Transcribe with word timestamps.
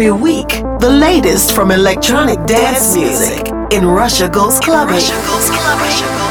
Every 0.00 0.12
week, 0.12 0.48
the 0.80 0.88
latest 0.88 1.54
from 1.54 1.70
electronic 1.70 2.46
dance 2.46 2.96
music 2.96 3.48
in 3.70 3.84
Russia 3.84 4.30
Goes 4.30 4.58
Clubbing. 4.58 4.94
Russia 4.94 5.12
goes 5.26 5.50
clubbing. 5.50 6.29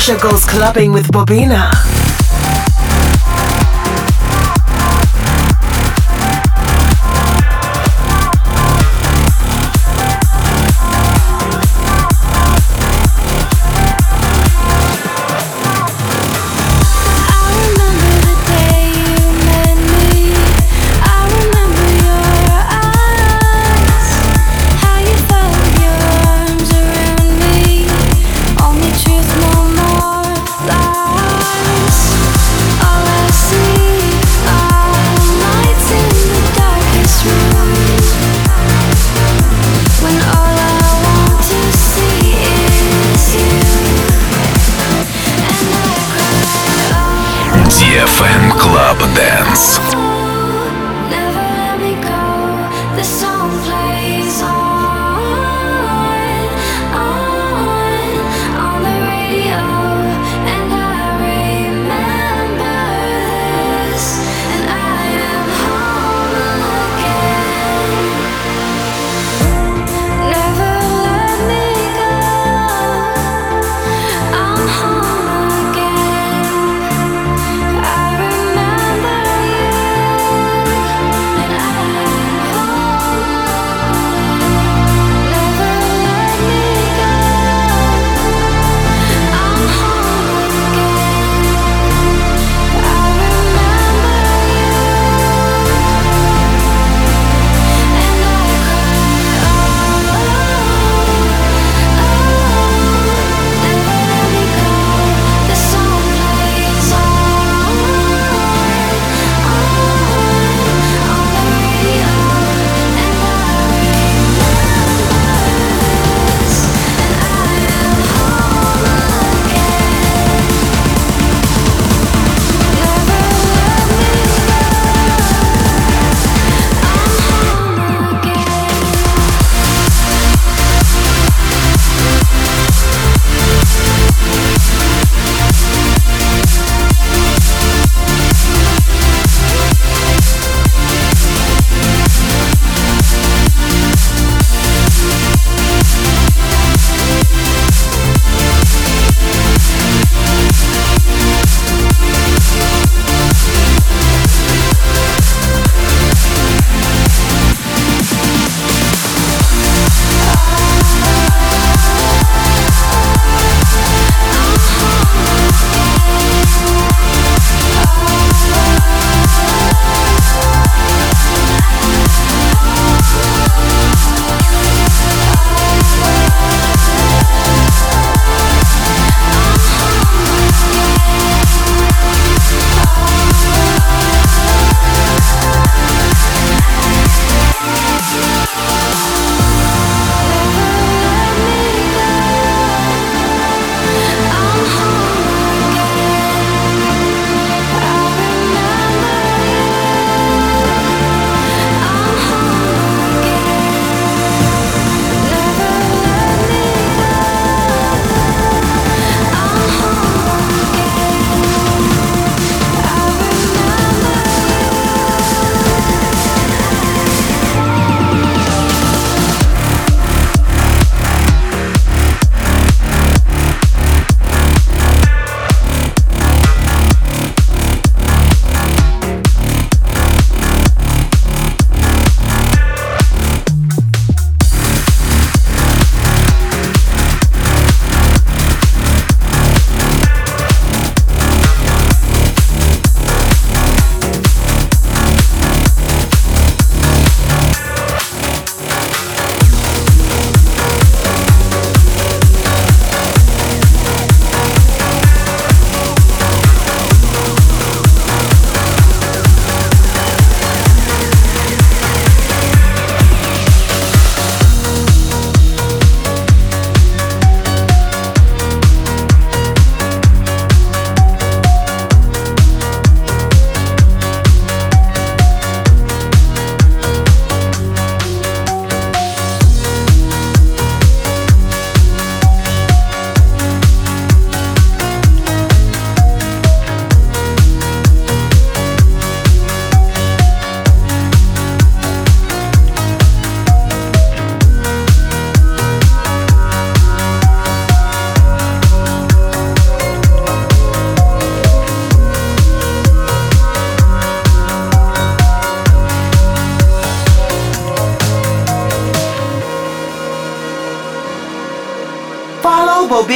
Russia 0.00 0.16
Goes 0.16 0.46
Clubbing 0.46 0.92
with 0.92 1.08
Bobina. 1.12 1.99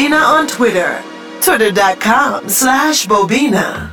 Bobina 0.05 0.39
on 0.39 0.47
Twitter. 0.47 1.03
Twitter.com 1.41 2.47
slash 2.51 3.07
Bobina. 3.07 3.84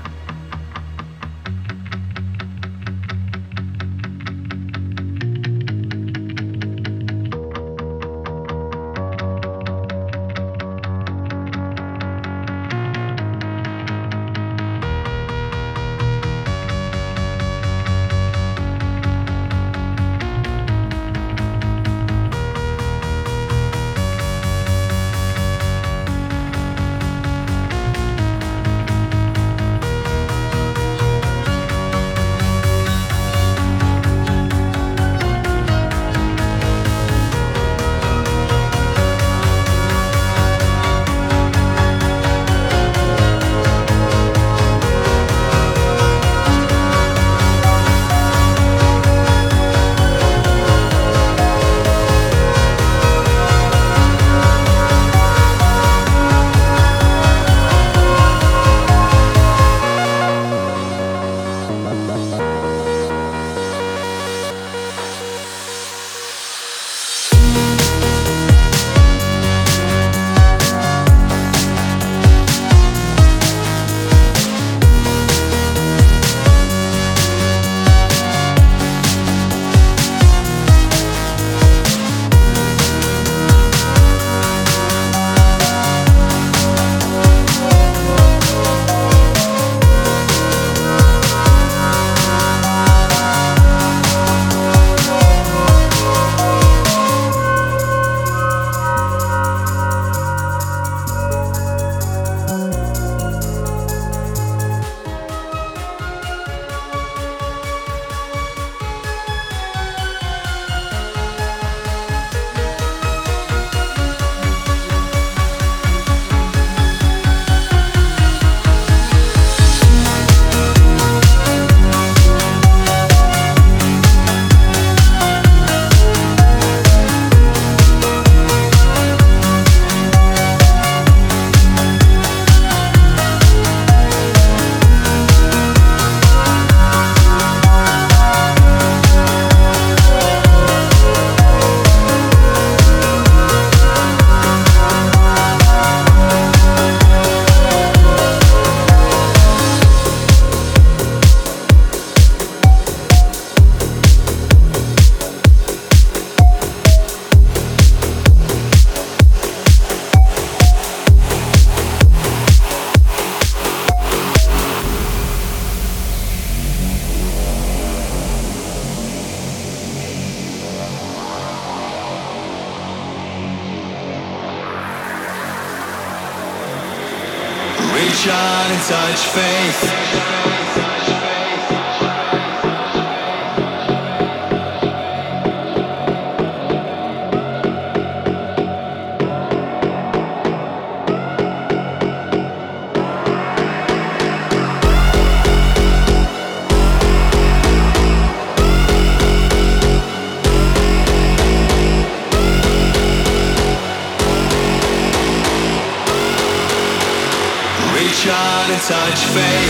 satisfeito. 208.92 209.61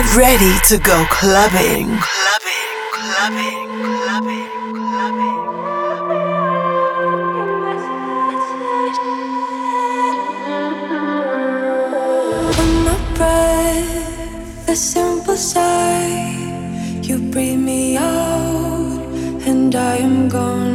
Get 0.00 0.16
ready 0.16 0.54
to 0.68 0.78
go 0.78 1.04
clubbing. 1.10 1.88
Clubbing, 2.00 2.72
clubbing, 2.96 3.68
clubbing, 4.08 5.40
my 12.86 12.96
breath, 13.14 14.68
a 14.70 14.74
simple 14.74 15.36
sigh. 15.36 16.32
You 17.02 17.18
breathe 17.18 17.58
me 17.58 17.98
out, 17.98 19.02
and 19.46 19.74
I 19.74 19.96
am 19.96 20.30
gone. 20.30 20.69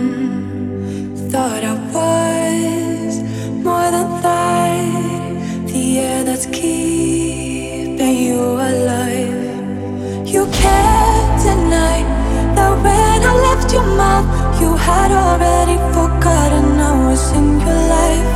Your 13.75 13.97
mouth, 13.97 14.25
you 14.61 14.71
had 14.87 15.11
already 15.11 15.75
forgotten 15.91 16.79
I 16.79 16.91
was 17.07 17.23
in 17.33 17.59
your 17.59 17.81
life. 17.95 18.35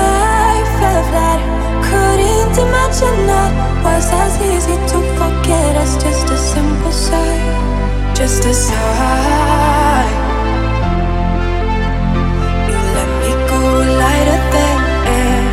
I 0.00 0.52
felt 0.78 1.04
flat, 1.10 1.40
couldn't 1.84 2.56
imagine 2.66 3.18
that 3.30 3.52
was 3.84 4.06
as 4.24 4.34
easy 4.52 4.76
to 4.90 4.98
forget 5.20 5.72
as 5.84 5.92
just 6.02 6.30
a 6.36 6.38
simple 6.38 6.92
sigh, 6.92 7.42
just 8.14 8.42
a 8.46 8.54
sigh. 8.54 10.08
You 12.70 12.78
let 12.96 13.10
me 13.22 13.32
go 13.52 13.60
lighter 14.00 14.40
than 14.54 14.80
air. 15.20 15.44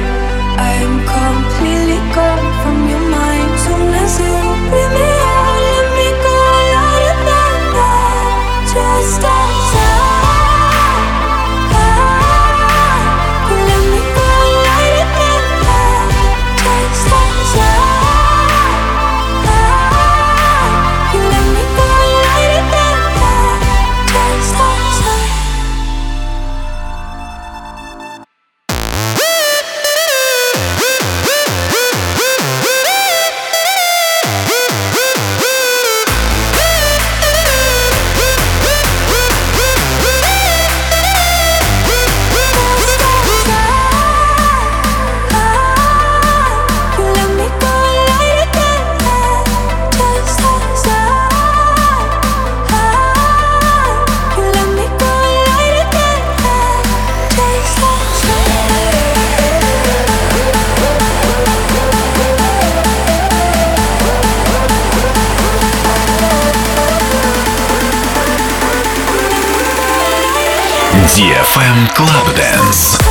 I 0.68 0.72
am 0.86 0.96
completely 1.18 2.00
gone 2.16 2.46
from 2.62 2.78
your 2.92 3.04
mind. 3.12 3.52
Soon 3.66 3.94
as 4.04 4.14
you 4.24 4.43
Just 9.04 9.43
DFM 71.64 71.88
Club 71.96 72.36
Dance. 72.36 73.03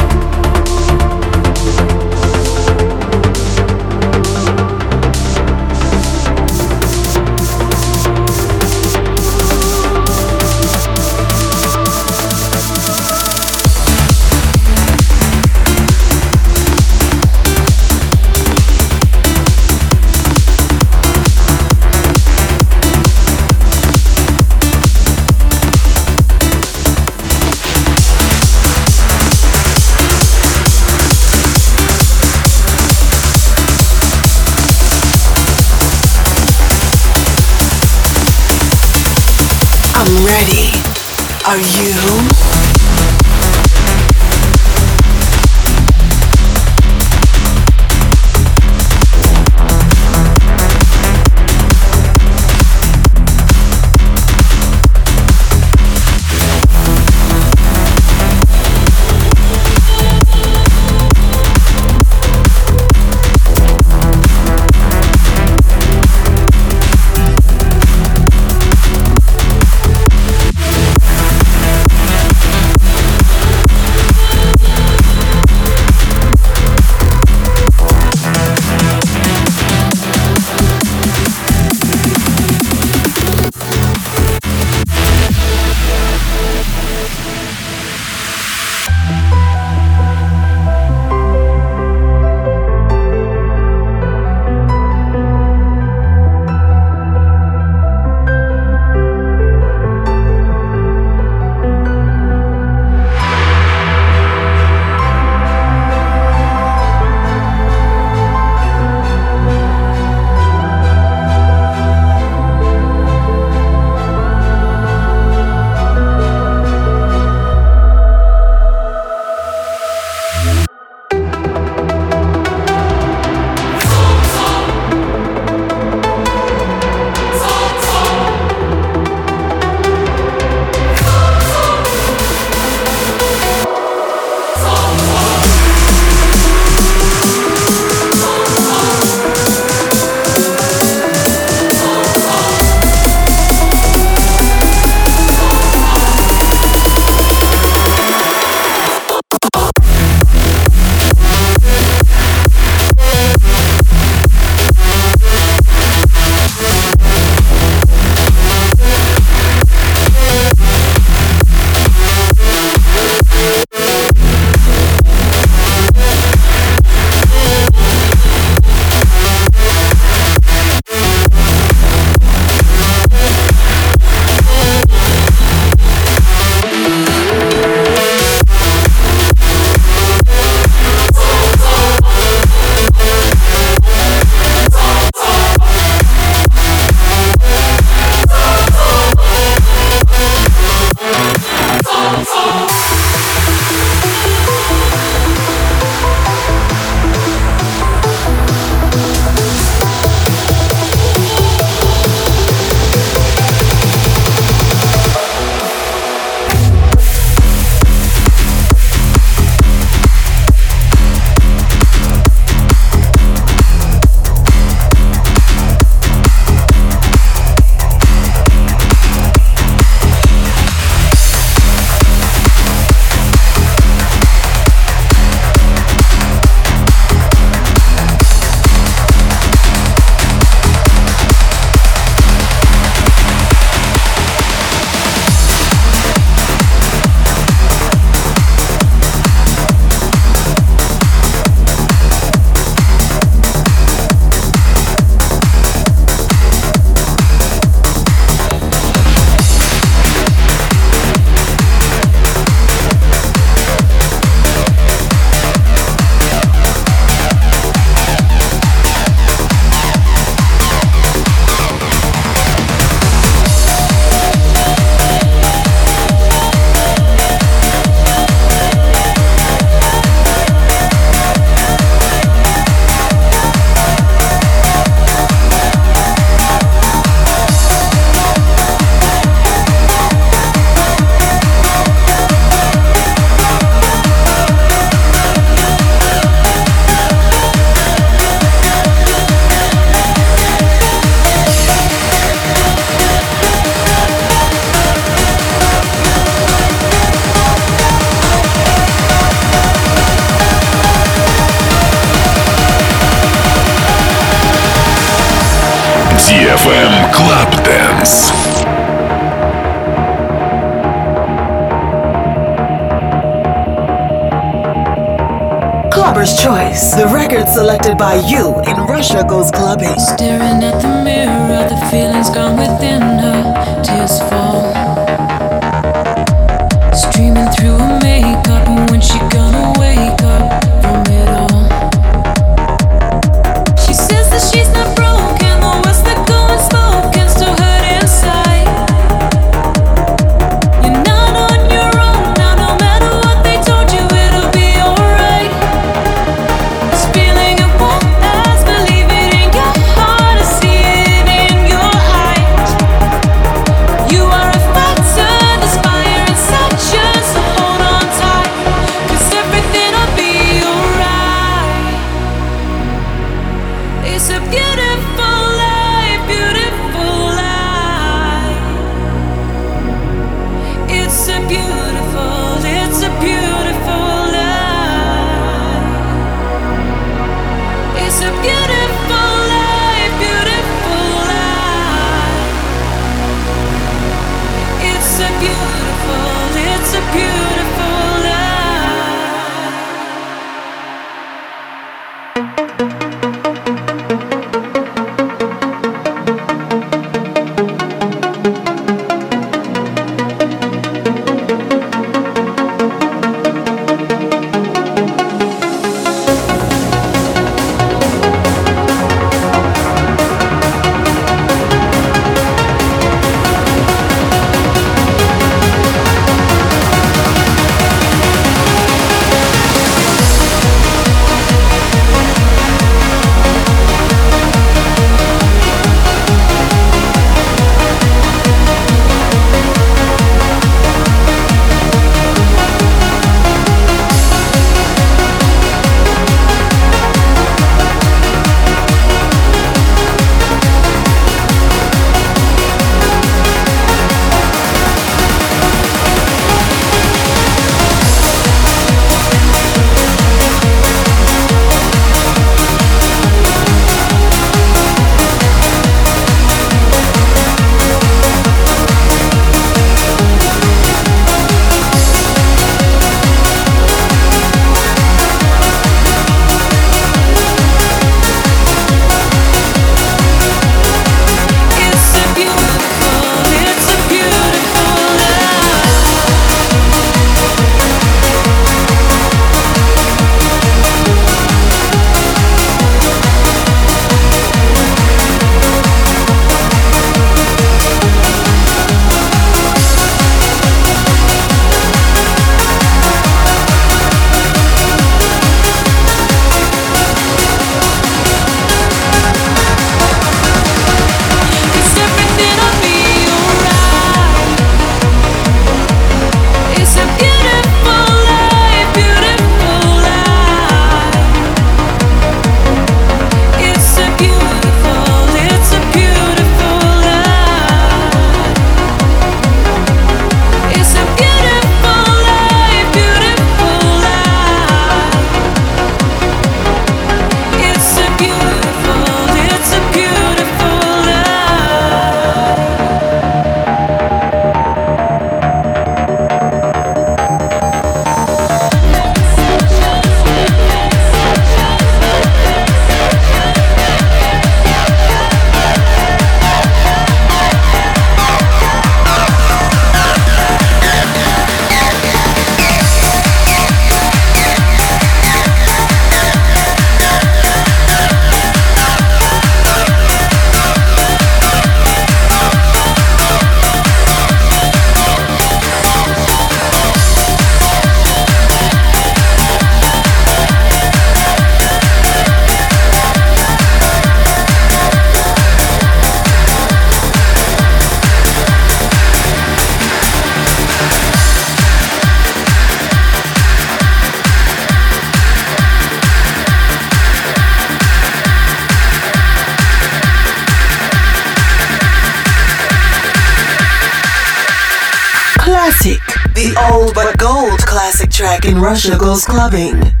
Russia 598.21 598.97
goes 598.97 599.25
clubbing. 599.25 600.00